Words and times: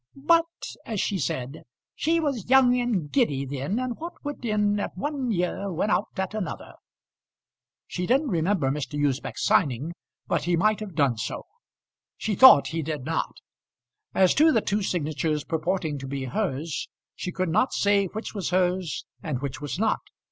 "But," 0.15 0.47
as 0.83 0.99
she 0.99 1.19
said, 1.19 1.61
"she 1.93 2.19
was 2.19 2.49
young 2.49 2.75
and 2.79 3.11
giddy 3.11 3.45
then, 3.45 3.77
and 3.77 3.95
what 3.99 4.13
went 4.25 4.43
in 4.43 4.79
at 4.79 4.97
one 4.97 5.31
ear 5.31 5.71
went 5.71 5.91
out 5.91 6.07
at 6.17 6.33
another." 6.33 6.73
She 7.85 8.07
didn't 8.07 8.29
remember 8.29 8.71
Mr. 8.71 8.99
Usbech 8.99 9.37
signing, 9.37 9.93
but 10.25 10.45
he 10.45 10.57
might 10.57 10.79
have 10.79 10.95
done 10.95 11.17
so. 11.17 11.43
She 12.17 12.33
thought 12.33 12.69
he 12.69 12.81
did 12.81 13.05
not. 13.05 13.41
As 14.15 14.33
to 14.33 14.51
the 14.51 14.61
two 14.61 14.81
signatures 14.81 15.43
purporting 15.43 15.99
to 15.99 16.07
be 16.07 16.23
hers, 16.25 16.87
she 17.13 17.31
could 17.31 17.49
not 17.49 17.71
say 17.71 18.05
which 18.07 18.33
was 18.33 18.49
hers 18.49 19.05
and 19.21 19.39
which 19.39 19.61
was 19.61 19.77
not. 19.77 19.99